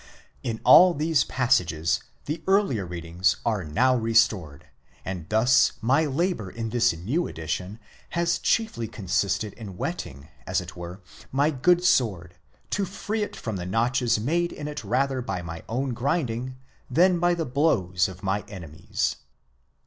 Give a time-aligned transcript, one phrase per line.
[0.41, 4.65] In all these passages the earlier readings are now restored,
[5.05, 7.77] and thus my labour in this new edition
[8.17, 11.01] has chiefly consisted in whetting, as it were,
[11.31, 12.33] my good sword,
[12.71, 16.57] to free it from the notches made in it rather by my own grinding,
[16.89, 19.17] than by the blows of my enemies.